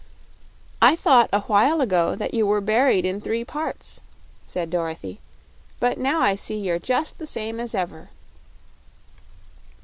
"I 0.81 0.95
thought 0.95 1.29
a 1.31 1.41
while 1.41 1.79
ago 1.79 2.15
that 2.15 2.33
you 2.33 2.47
were 2.47 2.59
buried 2.59 3.05
in 3.05 3.21
three 3.21 3.45
parts," 3.45 4.01
said 4.43 4.71
Dorothy, 4.71 5.19
"but 5.79 5.99
now 5.99 6.21
I 6.21 6.33
see 6.33 6.55
you're 6.57 6.79
just 6.79 7.19
the 7.19 7.27
same 7.27 7.59
as 7.59 7.75
ever." 7.75 8.09